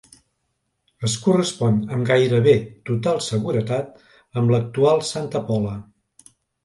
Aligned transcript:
Es 1.09 1.17
correspon 1.25 1.75
amb 1.97 2.07
gairebé 2.11 2.55
total 2.91 3.21
seguretat 3.25 4.03
amb 4.41 4.55
l'actual 4.55 5.05
Santa 5.11 5.43
Pola. 5.51 5.77